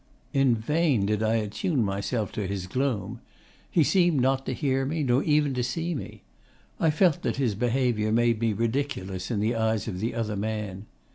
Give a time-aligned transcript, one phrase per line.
[0.33, 3.21] In vain did I attune myself to his gloom.
[3.69, 6.23] He seemed not to hear me nor even to see me.
[6.79, 10.87] I felt that his behaviour made me ridiculous in the eyes of the other man.